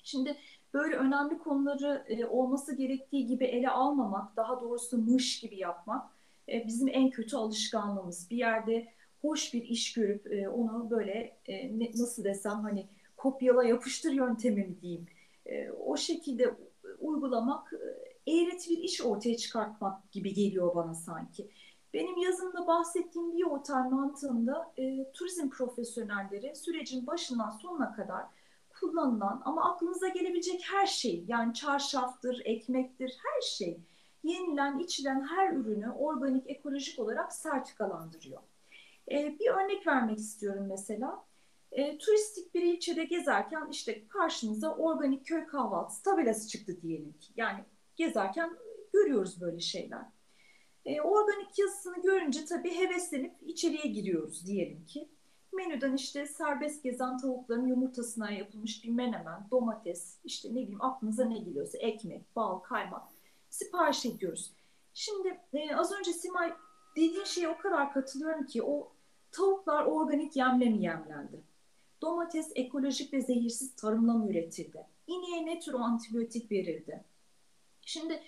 Şimdi 0.03 0.37
böyle 0.73 0.95
önemli 0.95 1.37
konuları 1.37 2.03
e, 2.07 2.25
olması 2.25 2.75
gerektiği 2.75 3.27
gibi 3.27 3.45
ele 3.45 3.69
almamak, 3.69 4.35
daha 4.35 4.61
doğrusu 4.61 4.97
mış 4.97 5.39
gibi 5.39 5.57
yapmak 5.57 6.16
e, 6.49 6.67
bizim 6.67 6.87
en 6.87 7.09
kötü 7.09 7.37
alışkanlığımız. 7.37 8.29
Bir 8.29 8.37
yerde 8.37 8.87
hoş 9.21 9.53
bir 9.53 9.63
iş 9.63 9.93
görüp 9.93 10.31
e, 10.31 10.49
onu 10.49 10.89
böyle 10.89 11.37
e, 11.45 11.79
nasıl 11.79 12.23
desem 12.23 12.61
hani 12.61 12.87
kopyala 13.17 13.63
yapıştır 13.63 14.11
yöntemi 14.11 14.63
mi 14.63 14.81
diyeyim. 14.81 15.05
O 15.85 15.97
şekilde 15.97 16.55
uygulamak 16.99 17.73
eğreti 18.27 18.69
bir 18.69 18.77
iş 18.77 19.01
ortaya 19.01 19.37
çıkartmak 19.37 20.11
gibi 20.11 20.33
geliyor 20.33 20.75
bana 20.75 20.93
sanki. 20.93 21.49
Benim 21.93 22.17
yazımda 22.17 22.67
bahsettiğim 22.67 23.37
bir 23.37 23.43
otel 23.43 23.89
mantığında 23.91 24.73
e, 24.77 25.11
turizm 25.11 25.49
profesyonelleri 25.49 26.55
sürecin 26.55 27.07
başından 27.07 27.49
sonuna 27.49 27.95
kadar 27.95 28.25
kullanılan 28.79 29.41
ama 29.45 29.71
aklınıza 29.71 30.07
gelebilecek 30.07 30.61
her 30.71 30.85
şey 30.85 31.25
yani 31.27 31.53
çarşaftır, 31.53 32.41
ekmektir 32.45 33.17
her 33.23 33.41
şey 33.41 33.79
yenilen, 34.23 34.79
içilen 34.79 35.27
her 35.27 35.53
ürünü 35.53 35.89
organik, 35.89 36.49
ekolojik 36.49 36.99
olarak 36.99 37.33
sertifikalandırıyor. 37.33 38.41
E, 39.11 39.39
bir 39.39 39.49
örnek 39.49 39.87
vermek 39.87 40.17
istiyorum 40.17 40.65
mesela. 40.69 41.23
E, 41.71 41.97
turistik 41.97 42.53
bir 42.53 42.61
ilçede 42.61 43.03
gezerken 43.03 43.67
işte 43.71 44.07
karşınıza 44.07 44.75
organik 44.75 45.25
köy 45.25 45.45
kahvaltısı 45.45 46.03
tabelası 46.03 46.47
çıktı 46.47 46.81
diyelim 46.81 47.13
ki. 47.13 47.33
Yani 47.37 47.63
gezerken 47.95 48.57
görüyoruz 48.93 49.41
böyle 49.41 49.59
şeyler. 49.59 50.05
E, 50.85 51.01
organik 51.01 51.59
yazısını 51.59 52.01
görünce 52.01 52.45
tabii 52.45 52.75
heveslenip 52.75 53.33
içeriye 53.45 53.93
giriyoruz 53.93 54.47
diyelim 54.47 54.85
ki. 54.85 55.09
Menüden 55.53 55.93
işte 55.93 56.27
serbest 56.27 56.83
gezen 56.83 57.17
tavukların 57.17 57.67
yumurtasına 57.67 58.31
yapılmış 58.31 58.83
bir 58.83 58.89
menemen, 58.89 59.47
domates, 59.51 60.17
işte 60.23 60.49
ne 60.49 60.55
bileyim 60.55 60.81
aklınıza 60.81 61.25
ne 61.25 61.37
geliyorsa 61.37 61.77
ekmek, 61.77 62.35
bal, 62.35 62.59
kaymak 62.59 63.16
sipariş 63.49 64.05
ediyoruz. 64.05 64.51
Şimdi 64.93 65.39
e, 65.53 65.75
az 65.75 65.91
önce 65.91 66.13
Simay 66.13 66.53
dediğin 66.95 67.23
şeye 67.23 67.49
o 67.49 67.57
kadar 67.57 67.93
katılıyorum 67.93 68.45
ki 68.45 68.63
o 68.63 68.91
tavuklar 69.31 69.85
organik 69.85 70.35
yemle 70.35 70.65
mi 70.69 70.83
yemlendi? 70.83 71.43
Domates 72.01 72.51
ekolojik 72.55 73.13
ve 73.13 73.21
zehirsiz 73.21 73.75
tarımla 73.75 74.13
mı 74.13 74.31
üretildi? 74.31 74.87
İneğe 75.07 75.45
ne 75.45 75.59
tür 75.59 75.73
antibiyotik 75.73 76.51
verildi? 76.51 77.03
Şimdi 77.81 78.23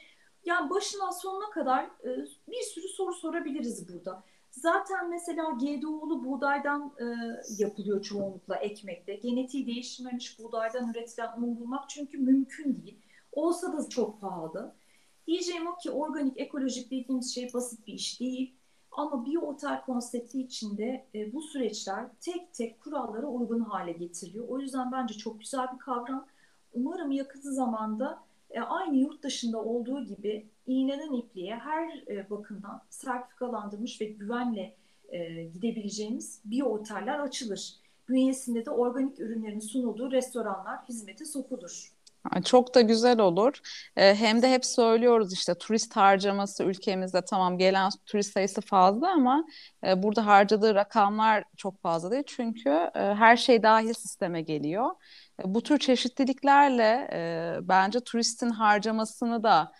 yani 0.45 0.69
başından 0.69 1.11
sonuna 1.11 1.49
kadar 1.49 1.83
e, 1.83 2.25
bir 2.47 2.61
sürü 2.61 2.87
soru 2.87 3.13
sorabiliriz 3.13 3.93
burada. 3.93 4.23
Zaten 4.51 5.09
mesela 5.09 5.51
GDO'lu 5.51 6.25
buğdaydan 6.25 6.93
e, 6.99 7.05
yapılıyor 7.57 8.01
çoğunlukla 8.01 8.55
ekmekte. 8.55 9.15
Genetiği 9.15 9.67
değiştirilmemiş 9.67 10.39
buğdaydan 10.39 10.91
üretilen 10.91 11.33
un 11.37 11.59
bulmak 11.59 11.89
çünkü 11.89 12.17
mümkün 12.17 12.81
değil. 12.81 12.97
Olsa 13.31 13.77
da 13.77 13.89
çok 13.89 14.21
pahalı. 14.21 14.75
Diyeceğim 15.29 15.67
o 15.67 15.77
ki 15.77 15.91
organik, 15.91 16.39
ekolojik 16.39 16.91
dediğimiz 16.91 17.35
şey 17.35 17.53
basit 17.53 17.87
bir 17.87 17.93
iş 17.93 18.19
değil. 18.19 18.53
Ama 18.91 19.25
bir 19.25 19.35
otel 19.35 19.81
konsepti 19.81 20.41
içinde 20.41 21.05
e, 21.15 21.33
bu 21.33 21.41
süreçler 21.41 22.05
tek 22.21 22.53
tek 22.53 22.81
kurallara 22.81 23.27
uygun 23.27 23.59
hale 23.59 23.91
getiriliyor. 23.91 24.47
O 24.47 24.59
yüzden 24.59 24.91
bence 24.91 25.13
çok 25.13 25.39
güzel 25.39 25.67
bir 25.73 25.79
kavram. 25.79 26.27
Umarım 26.73 27.11
yakın 27.11 27.39
zamanda 27.39 28.23
e, 28.49 28.59
aynı 28.59 28.97
yurt 28.97 29.23
dışında 29.23 29.63
olduğu 29.63 30.05
gibi 30.05 30.47
iğneden 30.67 31.13
ipliğe 31.13 31.55
her 31.55 32.03
e, 32.07 32.29
bakımdan 32.29 32.81
sertifikalandırmış 32.89 34.01
ve 34.01 34.05
güvenle 34.05 34.75
e, 35.09 35.43
gidebileceğimiz 35.43 36.41
bir 36.45 36.61
oteller 36.61 37.19
açılır. 37.19 37.75
Bünyesinde 38.07 38.65
de 38.65 38.71
organik 38.71 39.19
ürünlerin 39.19 39.59
sunulduğu 39.59 40.11
restoranlar 40.11 40.79
hizmete 40.89 41.25
sokulur. 41.25 41.93
Çok 42.45 42.75
da 42.75 42.81
güzel 42.81 43.19
olur. 43.19 43.59
Hem 43.95 44.41
de 44.41 44.51
hep 44.51 44.65
söylüyoruz 44.65 45.33
işte 45.33 45.55
turist 45.55 45.95
harcaması 45.95 46.63
ülkemizde 46.63 47.21
tamam 47.21 47.57
gelen 47.57 47.89
turist 48.05 48.33
sayısı 48.33 48.61
fazla 48.61 49.11
ama 49.11 49.45
burada 49.95 50.25
harcadığı 50.25 50.75
rakamlar 50.75 51.43
çok 51.57 51.81
fazla 51.81 52.11
değil. 52.11 52.23
Çünkü 52.27 52.89
her 52.93 53.37
şey 53.37 53.63
dahil 53.63 53.93
sisteme 53.93 54.41
geliyor. 54.41 54.89
Bu 55.45 55.63
tür 55.63 55.79
çeşitliliklerle 55.79 57.09
bence 57.63 57.99
turistin 57.99 58.49
harcamasını 58.49 59.43
da 59.43 59.71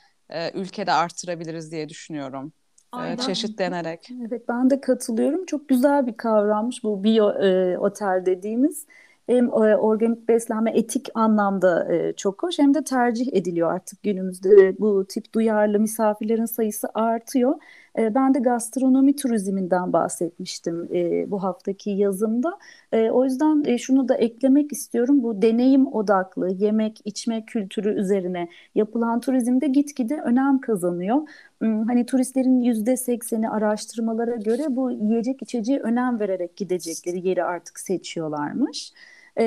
ülkede 0.53 0.91
artırabiliriz 0.91 1.71
diye 1.71 1.89
düşünüyorum. 1.89 2.53
Aynen. 2.91 3.17
Çeşitlenerek. 3.17 4.09
Evet 4.27 4.49
ben 4.49 4.69
de 4.69 4.81
katılıyorum. 4.81 5.45
Çok 5.45 5.69
güzel 5.69 6.07
bir 6.07 6.17
kavrammış 6.17 6.83
bu 6.83 7.03
bio 7.03 7.43
e, 7.43 7.77
otel 7.77 8.23
dediğimiz 8.25 8.85
hem 9.29 9.45
e, 9.45 9.77
organik 9.77 10.29
beslenme 10.29 10.71
etik 10.71 11.07
anlamda 11.13 11.93
e, 11.93 12.13
çok 12.13 12.43
hoş 12.43 12.59
hem 12.59 12.73
de 12.73 12.83
tercih 12.83 13.33
ediliyor 13.33 13.73
artık 13.73 14.03
günümüzde 14.03 14.79
bu 14.79 15.05
tip 15.05 15.33
duyarlı 15.33 15.79
misafirlerin 15.79 16.45
sayısı 16.45 16.87
artıyor. 16.93 17.55
E, 17.97 18.15
ben 18.15 18.33
de 18.33 18.39
gastronomi 18.39 19.15
turizminden 19.15 19.93
bahsetmiştim 19.93 20.89
e, 20.93 21.31
bu 21.31 21.43
haftaki 21.43 21.89
yazımda. 21.89 22.57
E, 22.91 23.09
o 23.11 23.23
yüzden 23.25 23.63
e, 23.65 23.77
şunu 23.77 24.09
da 24.09 24.15
eklemek 24.15 24.71
istiyorum. 24.71 25.23
Bu 25.23 25.41
deneyim 25.41 25.87
odaklı 25.87 26.49
yemek 26.53 27.01
içme 27.05 27.45
kültürü 27.45 27.99
üzerine 27.99 28.47
yapılan 28.75 29.19
turizmde 29.19 29.67
gitgide 29.67 30.21
önem 30.21 30.61
kazanıyor. 30.61 31.17
Hmm, 31.59 31.87
hani 31.87 32.05
turistlerin 32.05 32.61
yüzde 32.61 32.97
sekseni 32.97 33.49
araştırmalara 33.49 34.35
göre 34.35 34.63
bu 34.69 34.91
yiyecek 34.91 35.41
içeceği 35.41 35.79
önem 35.79 36.19
vererek 36.19 36.57
gidecekleri 36.57 37.27
yeri 37.27 37.43
artık 37.43 37.79
seçiyorlarmış 37.79 38.93
e, 39.39 39.43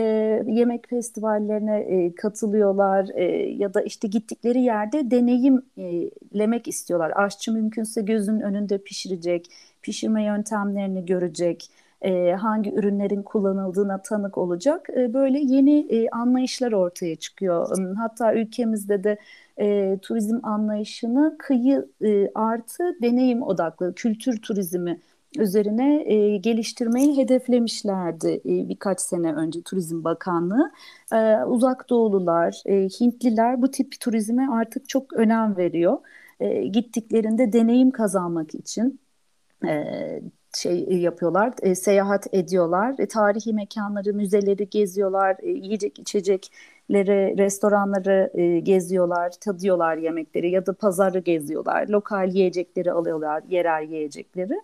yemek 0.47 0.89
festivallerine 0.89 1.81
e, 1.81 2.15
katılıyorlar 2.15 3.09
e, 3.15 3.25
ya 3.53 3.75
da 3.75 3.83
işte 3.83 4.09
gittikleri 4.09 4.61
yerde 4.63 5.11
deneyimlemek 5.11 6.69
istiyorlar. 6.69 7.13
Aşçı 7.17 7.53
mümkünse 7.53 8.03
gözünün 8.03 8.41
önünde 8.41 8.79
pişirecek, 8.79 9.47
pişirme 9.83 10.25
yöntemlerini 10.25 11.07
görecek, 11.07 11.71
e, 12.03 12.33
hangi 12.33 12.73
ürünlerin 12.75 13.23
kullanıldığına 13.23 14.03
tanık 14.03 14.39
olacak. 14.39 14.89
E, 14.97 15.15
böyle 15.15 15.39
yeni 15.39 15.87
e, 15.91 16.09
anlayışlar 16.09 16.73
ortaya 16.73 17.17
çıkıyor. 17.17 17.79
Hatta 17.97 18.35
ülkemizde 18.35 19.05
de 19.05 19.19
e, 19.59 19.99
turizm 20.03 20.39
anlayışını 20.43 21.37
kıyı 21.39 21.89
e, 22.05 22.31
artı 22.35 22.97
deneyim 23.03 23.43
odaklı 23.43 23.95
kültür 23.95 24.43
turizmi 24.43 25.01
üzerine 25.39 26.03
e, 26.07 26.37
geliştirmeyi 26.37 27.17
hedeflemişlerdi 27.17 28.29
e, 28.29 28.69
birkaç 28.69 29.01
sene 29.01 29.33
önce 29.35 29.62
Turizm 29.62 30.05
Bakanlığı. 30.05 30.73
E, 31.12 31.45
uzak 31.45 31.91
Doğulular, 31.91 32.62
e, 32.67 32.89
Hintliler 33.01 33.62
bu 33.62 33.71
tip 33.71 34.01
turizme 34.01 34.49
artık 34.53 34.89
çok 34.89 35.12
önem 35.12 35.57
veriyor. 35.57 35.99
E, 36.41 36.67
gittiklerinde 36.67 37.53
deneyim 37.53 37.91
kazanmak 37.91 38.55
için 38.55 39.01
e, 39.67 39.85
şey 40.57 40.85
yapıyorlar, 40.89 41.53
e, 41.62 41.75
seyahat 41.75 42.35
ediyorlar, 42.35 42.95
e, 42.99 43.07
tarihi 43.07 43.53
mekanları, 43.53 44.15
müzeleri 44.15 44.71
geziyorlar, 44.71 45.37
e, 45.43 45.49
yiyecek 45.51 45.99
içecekleri, 45.99 47.39
restoranları 47.39 48.31
e, 48.35 48.61
geziyorlar, 48.61 49.33
tadıyorlar 49.41 49.97
yemekleri 49.97 50.51
ya 50.51 50.67
da 50.67 50.73
pazarı 50.73 51.19
geziyorlar, 51.19 51.89
lokal 51.89 52.29
yiyecekleri 52.35 52.93
alıyorlar, 52.93 53.43
yerel 53.49 53.89
yiyecekleri. 53.91 54.55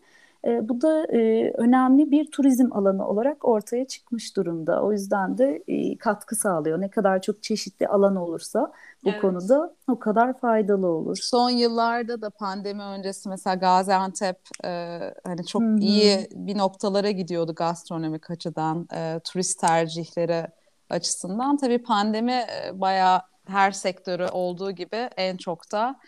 E, 0.44 0.68
bu 0.68 0.80
da 0.80 1.04
e, 1.04 1.50
önemli 1.50 2.10
bir 2.10 2.30
turizm 2.30 2.72
alanı 2.72 3.08
olarak 3.08 3.44
ortaya 3.48 3.86
çıkmış 3.86 4.36
durumda. 4.36 4.82
O 4.82 4.92
yüzden 4.92 5.38
de 5.38 5.62
e, 5.68 5.98
katkı 5.98 6.36
sağlıyor. 6.36 6.80
Ne 6.80 6.90
kadar 6.90 7.22
çok 7.22 7.42
çeşitli 7.42 7.88
alan 7.88 8.16
olursa 8.16 8.72
bu 9.04 9.08
evet. 9.10 9.20
konuda 9.20 9.74
o 9.88 9.98
kadar 9.98 10.38
faydalı 10.38 10.86
olur. 10.86 11.16
Son 11.22 11.50
yıllarda 11.50 12.22
da 12.22 12.30
pandemi 12.30 12.82
öncesi 12.82 13.28
mesela 13.28 13.54
Gaziantep 13.54 14.38
e, 14.64 15.00
hani 15.24 15.46
çok 15.46 15.62
Hı-hı. 15.62 15.78
iyi 15.78 16.28
bir 16.34 16.58
noktalara 16.58 17.10
gidiyordu 17.10 17.54
gastronomik 17.54 18.30
açıdan, 18.30 18.88
e, 18.94 19.20
turist 19.24 19.60
tercihleri 19.60 20.46
açısından. 20.90 21.56
Tabii 21.56 21.82
pandemi 21.82 22.32
e, 22.32 22.80
bayağı 22.80 23.20
her 23.48 23.70
sektörü 23.70 24.26
olduğu 24.26 24.70
gibi 24.70 24.96
en 25.16 25.36
çok 25.36 25.72
da 25.72 26.00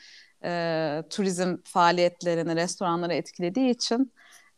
e, 0.45 1.03
turizm 1.11 1.57
faaliyetlerini, 1.65 2.57
restoranları 2.57 3.15
etkilediği 3.15 3.71
için 3.71 4.13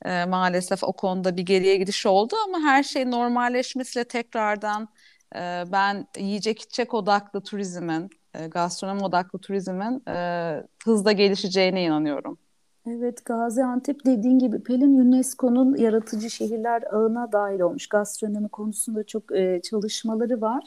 e, 0.05 0.25
maalesef 0.25 0.85
o 0.85 0.93
konuda 0.93 1.37
bir 1.37 1.43
geriye 1.43 1.77
gidiş 1.77 2.07
oldu 2.07 2.35
ama 2.49 2.61
her 2.61 2.83
şey 2.83 3.11
normalleşmesiyle 3.11 4.05
tekrardan 4.05 4.89
e, 5.35 5.65
ben 5.73 6.07
yiyecek 6.19 6.61
içecek 6.63 6.95
odaklı 6.95 7.41
turizmin, 7.41 8.11
e, 8.35 8.47
gastronomi 8.47 9.05
odaklı 9.05 9.39
turizmin 9.39 10.03
e, 10.09 10.57
hızla 10.85 11.13
gelişeceğine 11.13 11.83
inanıyorum. 11.83 12.39
Evet 12.87 13.25
Gaziantep 13.25 14.05
dediğin 14.07 14.39
gibi 14.39 14.63
Pelin 14.63 14.99
UNESCO'nun 14.99 15.77
yaratıcı 15.77 16.31
şehirler 16.31 16.83
ağına 16.93 17.33
dahil 17.33 17.61
olmuş. 17.61 17.87
Gastronomi 17.87 18.49
konusunda 18.49 19.05
çok 19.05 19.37
e, 19.37 19.61
çalışmaları 19.63 20.41
var 20.41 20.65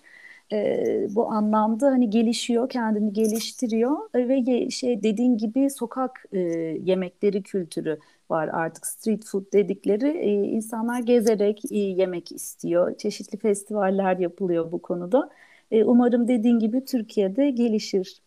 e, 0.51 1.07
bu 1.09 1.31
anlamda 1.31 1.87
hani 1.87 2.09
gelişiyor, 2.09 2.69
kendini 2.69 3.13
geliştiriyor 3.13 3.97
e, 4.13 4.27
ve 4.27 4.69
şey 4.69 5.03
dediğin 5.03 5.37
gibi 5.37 5.69
sokak 5.69 6.25
e, 6.31 6.39
yemekleri 6.83 7.43
kültürü 7.43 7.99
var 8.29 8.49
artık 8.53 8.87
street 8.87 9.25
food 9.25 9.53
dedikleri 9.53 10.07
e, 10.07 10.31
insanlar 10.31 10.99
gezerek 10.99 11.71
e, 11.71 11.77
yemek 11.77 12.31
istiyor. 12.31 12.97
Çeşitli 12.97 13.37
festivaller 13.37 14.17
yapılıyor 14.17 14.71
bu 14.71 14.81
konuda. 14.81 15.29
E, 15.71 15.83
umarım 15.83 16.27
dediğin 16.27 16.59
gibi 16.59 16.85
Türkiye'de 16.85 17.49
gelişir. 17.49 18.21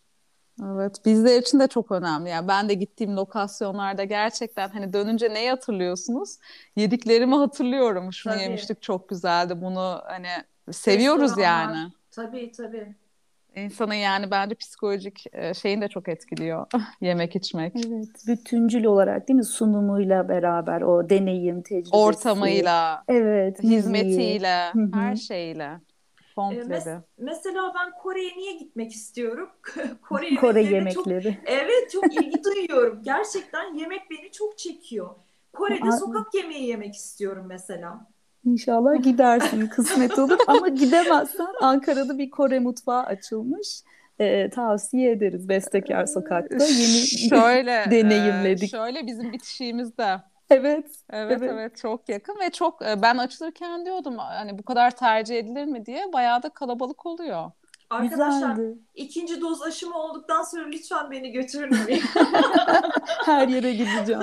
Evet, 0.67 0.97
bizler 1.05 1.43
için 1.43 1.61
de 1.61 1.69
çok 1.69 1.93
önemli. 1.93 2.29
Yani 2.29 2.49
ben 2.49 2.69
de 2.69 2.75
gittiğim 2.75 3.17
lokasyonlarda 3.17 4.05
gerçekten 4.05 4.69
hani 4.69 4.93
dönünce 4.93 5.35
neyi 5.35 5.51
hatırlıyorsunuz? 5.51 6.39
Yediklerimi 6.77 7.35
hatırlıyorum. 7.35 8.13
Şunu 8.13 8.33
Tabii. 8.33 8.43
yemiştik 8.43 8.83
çok 8.83 9.09
güzeldi. 9.09 9.61
Bunu 9.63 10.01
hani 10.05 10.29
seviyoruz 10.73 11.39
yani. 11.39 11.93
Tabii 12.11 12.53
tabii. 12.53 12.95
İnsanın 13.57 13.95
yani 13.95 14.31
bence 14.31 14.55
psikolojik 14.55 15.25
e, 15.33 15.55
şeyini 15.55 15.81
de 15.81 15.89
çok 15.89 16.09
etkiliyor 16.09 16.67
yemek 17.01 17.37
içmek. 17.37 17.73
Evet, 17.77 18.09
bütüncül 18.27 18.85
olarak 18.85 19.29
değil 19.29 19.37
mi 19.37 19.45
sunumuyla 19.45 20.29
beraber 20.29 20.81
o 20.81 21.11
deneyim, 21.11 21.63
tecrübesi. 21.63 21.97
Ortamıyla, 21.97 23.05
evet, 23.09 23.63
hizmetiyle, 23.63 24.71
Hı-hı. 24.73 24.91
her 24.93 25.17
şeyle. 25.17 25.81
Komple 26.37 26.61
ee, 26.61 26.79
mes- 26.79 27.01
mesela 27.19 27.73
ben 27.75 27.91
Kore'ye 28.03 28.37
niye 28.37 28.53
gitmek 28.53 28.93
istiyorum? 28.93 29.51
Kore, 30.09 30.35
Kore 30.35 30.63
yemekleri. 30.63 31.25
Çok, 31.25 31.49
evet 31.49 31.91
çok 31.93 32.13
ilgi 32.23 32.45
duyuyorum. 32.45 33.03
Gerçekten 33.03 33.75
yemek 33.75 34.11
beni 34.11 34.33
çok 34.33 34.59
çekiyor. 34.59 35.11
Kore'de 35.53 35.93
sokak 35.93 36.35
yemeği 36.35 36.69
yemek 36.69 36.95
istiyorum 36.95 37.45
mesela. 37.49 38.07
İnşallah 38.53 39.03
gidersin 39.03 39.67
kısmet 39.77 40.19
olur 40.19 40.39
ama 40.47 40.69
gidemezsen 40.69 41.49
Ankara'da 41.61 42.19
bir 42.19 42.31
Kore 42.31 42.59
mutfağı 42.59 43.03
açılmış. 43.03 43.83
Ee, 44.21 44.51
tavsiye 44.51 45.11
ederiz 45.11 45.49
Bestekar 45.49 46.07
Sokak'ta. 46.07 46.65
Yeni 46.65 47.07
şöyle 47.29 47.85
deneyimledik. 47.91 48.65
E, 48.75 48.77
şöyle 48.77 49.07
bizim 49.07 49.33
bitişiğimizde. 49.33 50.17
Evet, 50.51 50.87
evet. 51.11 51.39
Evet 51.41 51.51
evet 51.53 51.77
çok 51.77 52.09
yakın 52.09 52.37
ve 52.41 52.51
çok 52.51 52.83
e, 52.83 53.03
ben 53.03 53.17
açılırken 53.19 53.85
diyordum 53.85 54.19
hani 54.19 54.59
bu 54.59 54.63
kadar 54.63 54.91
tercih 54.91 55.39
edilir 55.39 55.65
mi 55.65 55.87
diye 55.87 56.13
bayağı 56.13 56.43
da 56.43 56.49
kalabalık 56.49 57.07
oluyor. 57.07 57.51
Arkadaşlar 57.91 58.51
Güzeldi. 58.51 58.79
ikinci 58.95 59.41
doz 59.41 59.63
aşımı 59.63 59.99
olduktan 59.99 60.43
sonra 60.43 60.67
lütfen 60.67 61.11
beni 61.11 61.33
götürün. 61.33 61.77
Her 63.25 63.49
yere 63.49 63.73
gideceğim. 63.73 64.23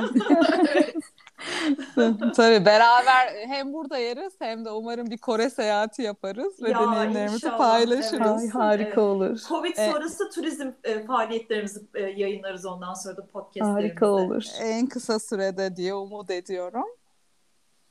evet. 0.76 0.96
Tabii 2.36 2.65
beraber 2.65 3.48
hem 3.48 3.74
burada 3.74 3.98
yeriz 3.98 4.34
hem 4.39 4.65
de 4.65 4.71
umarım 4.71 5.10
bir 5.10 5.17
Kore 5.17 5.50
seyahati 5.50 6.02
yaparız 6.02 6.63
ve 6.63 6.69
ya, 6.69 6.80
deneyimlerimizi 6.80 7.36
inşallah. 7.36 7.58
paylaşırız. 7.58 8.43
Evet. 8.43 8.56
harika 8.56 8.86
evet. 8.86 8.98
olur. 8.98 9.39
Covid 9.48 9.74
evet. 9.78 9.91
sonrası 9.91 10.30
turizm 10.30 10.71
e, 10.84 11.06
faaliyetlerimizi 11.06 11.82
e, 11.93 12.02
yayınlarız 12.02 12.65
ondan 12.65 12.93
sonra 12.93 13.17
da 13.17 13.26
podcastlerimizde. 13.26 13.88
Harika 13.88 14.08
olur. 14.08 14.45
En 14.62 14.88
kısa 14.88 15.19
sürede 15.19 15.76
diye 15.76 15.93
umut 15.93 16.32
ediyorum. 16.32 16.86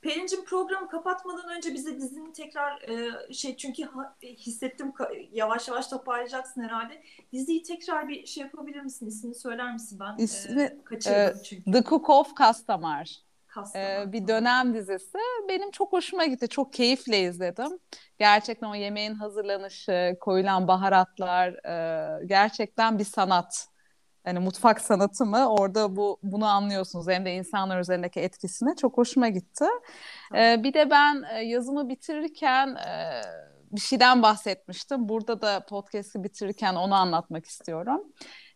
Pelin'cim 0.04 0.44
programı 0.44 0.88
kapatmadan 0.88 1.56
önce 1.56 1.74
bize 1.74 1.96
dizinin 1.96 2.32
tekrar 2.32 2.82
e, 2.82 3.32
şey 3.32 3.56
çünkü 3.56 3.82
ha, 3.82 4.16
hissettim 4.22 4.92
yavaş 5.32 5.68
yavaş 5.68 5.86
toparlayacaksın 5.86 6.62
herhalde. 6.62 7.02
Diziyi 7.32 7.62
tekrar 7.62 8.08
bir 8.08 8.26
şey 8.26 8.42
yapabilir 8.42 8.80
misin? 8.80 9.06
İsmini 9.06 9.34
söyler 9.34 9.72
misin? 9.72 9.98
Ben 10.00 10.24
İsmi, 10.24 10.62
e, 10.62 10.84
kaçırdım 10.84 11.40
e, 11.40 11.42
çünkü. 11.42 11.72
The 11.72 11.82
Cook 11.82 12.10
of 12.10 12.36
Castamar. 12.36 13.23
Ee, 13.76 14.12
bir 14.12 14.28
dönem 14.28 14.74
dizisi. 14.74 15.18
Benim 15.48 15.70
çok 15.70 15.92
hoşuma 15.92 16.24
gitti. 16.24 16.48
Çok 16.48 16.72
keyifle 16.72 17.20
izledim. 17.20 17.78
Gerçekten 18.18 18.66
o 18.66 18.74
yemeğin 18.74 19.14
hazırlanışı, 19.14 20.16
koyulan 20.20 20.68
baharatlar 20.68 21.48
e, 21.48 22.26
gerçekten 22.26 22.98
bir 22.98 23.04
sanat. 23.04 23.66
Yani 24.26 24.38
mutfak 24.38 24.80
sanatı 24.80 25.26
mı? 25.26 25.48
Orada 25.48 25.96
bu 25.96 26.18
bunu 26.22 26.46
anlıyorsunuz. 26.46 27.08
Hem 27.08 27.24
de 27.24 27.34
insanlar 27.34 27.80
üzerindeki 27.80 28.20
etkisine 28.20 28.76
çok 28.76 28.98
hoşuma 28.98 29.28
gitti. 29.28 29.64
Ee, 30.34 30.62
bir 30.62 30.74
de 30.74 30.90
ben 30.90 31.24
e, 31.34 31.40
yazımı 31.40 31.88
bitirirken 31.88 32.68
e, 32.68 33.20
bir 33.72 33.80
şeyden 33.80 34.22
bahsetmiştim. 34.22 35.08
Burada 35.08 35.42
da 35.42 35.66
podcast'i 35.66 36.24
bitirirken 36.24 36.74
onu 36.74 36.94
anlatmak 36.94 37.46
istiyorum. 37.46 38.02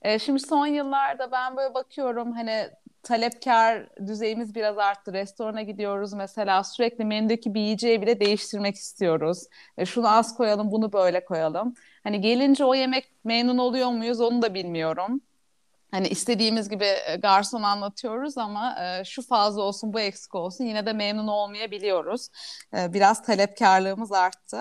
E, 0.03 0.19
şimdi 0.19 0.41
son 0.41 0.67
yıllarda 0.67 1.33
ben 1.33 1.57
böyle 1.57 1.75
bakıyorum 1.75 2.33
hani 2.33 2.71
talepkar 3.03 3.89
düzeyimiz 4.07 4.55
biraz 4.55 4.79
arttı. 4.79 5.13
Restorana 5.13 5.63
gidiyoruz 5.63 6.13
mesela 6.13 6.65
sürekli 6.65 7.05
menüdeki 7.05 7.55
bir 7.55 7.61
yiyeceği 7.61 8.03
bile 8.03 8.21
değiştirmek 8.21 8.77
istiyoruz. 8.77 9.45
E, 9.79 9.87
şunu 9.87 10.17
az 10.17 10.37
koyalım, 10.37 10.71
bunu 10.71 10.93
böyle 10.93 11.25
koyalım. 11.25 11.75
Hani 12.05 12.21
gelince 12.21 12.65
o 12.65 12.75
yemek 12.75 13.13
memnun 13.25 13.59
oluyor 13.59 13.91
muyuz 13.91 14.21
onu 14.21 14.43
da 14.43 14.55
bilmiyorum. 14.55 15.21
Hani 15.91 16.09
istediğimiz 16.09 16.69
gibi 16.69 16.85
e, 16.85 17.17
garson 17.17 17.63
anlatıyoruz 17.63 18.39
ama 18.39 18.77
e, 18.85 19.05
şu 19.05 19.23
fazla 19.23 19.63
olsun 19.63 19.93
bu 19.93 20.01
eksik 20.01 20.35
olsun 20.35 20.65
yine 20.65 20.87
de 20.87 20.93
memnun 20.93 21.29
olmayabiliyoruz. 21.29 22.29
E, 22.77 22.93
biraz 22.93 23.23
talepkarlığımız 23.23 24.13
arttı. 24.13 24.61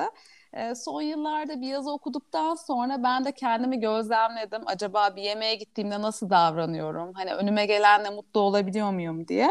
Son 0.75 1.01
yıllarda 1.01 1.61
bir 1.61 1.67
yazı 1.67 1.91
okuduktan 1.91 2.55
sonra 2.55 3.03
ben 3.03 3.25
de 3.25 3.31
kendimi 3.31 3.79
gözlemledim. 3.79 4.61
Acaba 4.65 5.15
bir 5.15 5.21
yemeğe 5.21 5.55
gittiğimde 5.55 6.01
nasıl 6.01 6.29
davranıyorum? 6.29 7.13
Hani 7.13 7.33
önüme 7.33 7.65
gelenle 7.65 8.09
mutlu 8.09 8.39
olabiliyor 8.39 8.91
muyum 8.91 9.27
diye. 9.27 9.49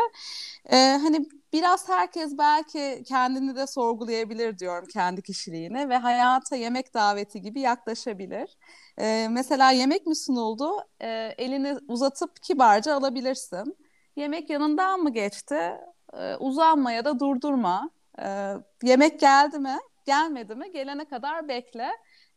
E, 0.73 0.77
hani 0.77 1.27
biraz 1.53 1.89
herkes 1.89 2.39
belki 2.39 3.03
kendini 3.07 3.57
de 3.57 3.67
sorgulayabilir 3.67 4.59
diyorum 4.59 4.87
kendi 4.93 5.23
kişiliğini 5.23 5.89
ve 5.89 5.97
hayata 5.97 6.57
yemek 6.57 6.95
daveti 6.95 7.43
gibi 7.43 7.61
yaklaşabilir. 7.61 8.57
E, 8.99 9.29
mesela 9.31 9.71
yemek 9.71 10.07
mi 10.07 10.17
sunuldu? 10.17 10.71
E, 11.01 11.09
elini 11.39 11.77
uzatıp 11.89 12.43
kibarca 12.43 12.95
alabilirsin. 12.95 13.77
Yemek 14.17 14.51
yanından 14.51 15.01
mı 15.01 15.13
geçti? 15.13 15.73
E, 16.19 16.37
uzanma 16.37 16.93
ya 16.93 17.05
da 17.05 17.21
durdurma. 17.21 17.91
E, 18.23 18.55
yemek 18.83 19.21
geldi 19.21 19.59
mi? 19.59 19.79
Gelmedi 20.07 20.55
mi? 20.55 20.73
Gelene 20.73 21.05
kadar 21.05 21.49
bekle. 21.49 21.89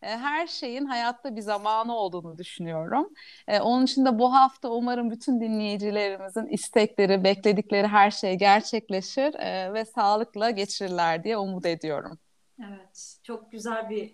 E, 0.02 0.08
her 0.08 0.48
şeyin 0.48 0.86
hayatta 0.86 1.36
bir 1.36 1.42
zamanı 1.42 1.96
olduğunu 1.96 2.38
düşünüyorum. 2.38 3.10
E, 3.48 3.60
onun 3.60 3.86
için 3.86 4.06
de 4.06 4.20
bu 4.20 4.34
hafta 4.34 4.70
umarım 4.70 5.12
bütün 5.12 5.42
dinleyicilerimizin 5.42 6.46
istekleri, 6.46 7.24
bekledikleri 7.24 7.88
her 7.88 8.12
şey 8.12 8.36
gerçekleşir 8.36 9.34
e, 9.34 9.74
ve 9.74 9.86
sağlıkla 9.86 10.50
geçirirler 10.50 11.24
diye 11.24 11.38
umut 11.38 11.66
ediyorum. 11.66 12.20
Evet, 12.60 13.18
çok 13.24 13.52
güzel 13.52 13.90
bir 13.90 14.14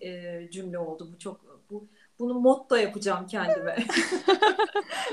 cümle 0.52 0.80
oldu 0.80 1.10
bu. 1.14 1.20
Çok 1.20 1.42
bu 1.70 1.88
bunu 2.20 2.34
motto 2.34 2.76
yapacağım 2.76 3.28
kendime. 3.28 3.76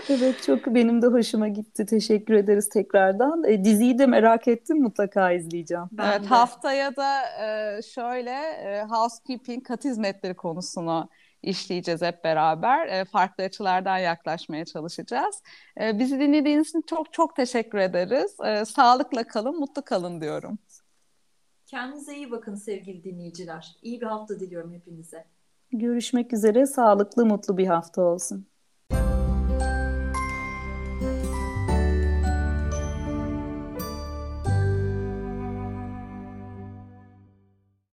evet 0.09 0.43
çok 0.43 0.67
benim 0.67 1.03
de 1.03 1.07
hoşuma 1.07 1.49
gitti. 1.49 1.87
Teşekkür 1.87 2.35
ederiz 2.35 2.69
tekrardan. 2.69 3.45
E, 3.45 3.65
diziyi 3.65 3.99
de 3.99 4.07
merak 4.07 4.49
ettim 4.49 4.83
mutlaka 4.83 5.33
izleyeceğim. 5.33 5.85
Ben 5.93 6.11
evet 6.11 6.23
de. 6.23 6.27
haftaya 6.27 6.97
da 6.97 7.21
e, 7.23 7.83
şöyle 7.83 8.31
e, 8.31 8.83
housekeeping 8.83 9.67
kat 9.67 9.85
hizmetleri 9.85 10.35
konusunu 10.35 11.09
işleyeceğiz 11.43 12.03
hep 12.03 12.25
beraber. 12.25 12.87
E, 12.87 13.05
farklı 13.05 13.45
açılardan 13.45 13.99
yaklaşmaya 13.99 14.65
çalışacağız. 14.65 15.43
E, 15.81 15.99
bizi 15.99 16.21
dinlediğiniz 16.21 16.69
için 16.69 16.83
çok 16.83 17.12
çok 17.12 17.37
teşekkür 17.37 17.79
ederiz. 17.79 18.37
E, 18.45 18.65
sağlıkla 18.65 19.25
kalın, 19.25 19.59
mutlu 19.61 19.83
kalın 19.83 20.21
diyorum. 20.21 20.59
Kendinize 21.67 22.17
iyi 22.17 22.31
bakın 22.31 22.55
sevgili 22.55 23.05
dinleyiciler. 23.05 23.77
İyi 23.83 24.01
bir 24.01 24.07
hafta 24.07 24.41
diliyorum 24.41 24.73
hepinize. 24.73 25.25
Görüşmek 25.73 26.33
üzere. 26.33 26.67
Sağlıklı, 26.67 27.27
mutlu 27.27 27.59
bir 27.59 27.67
hafta 27.67 28.03
olsun. 28.03 28.47